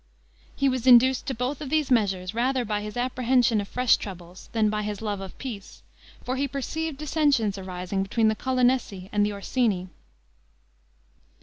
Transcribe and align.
He 0.55 0.67
was 0.67 0.87
induced 0.87 1.27
to 1.27 1.35
both 1.35 1.59
these 1.59 1.91
measures 1.91 2.33
rather 2.33 2.65
by 2.65 2.81
his 2.81 2.97
apprehension 2.97 3.61
of 3.61 3.67
fresh 3.67 3.97
troubles 3.97 4.49
than 4.51 4.67
by 4.67 4.81
his 4.81 4.99
love 4.99 5.21
of 5.21 5.37
peace, 5.37 5.83
for 6.23 6.37
he 6.37 6.47
perceived 6.47 6.97
dissensions 6.97 7.55
arising 7.55 8.01
between 8.01 8.27
the 8.27 8.35
Colonessi 8.35 9.09
and 9.13 9.23
the 9.23 9.31
Orsini. 9.33 9.89